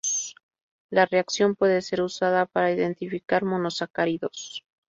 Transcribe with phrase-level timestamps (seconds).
[0.89, 4.65] La reacción puede ser usada para identificar monosacáridos.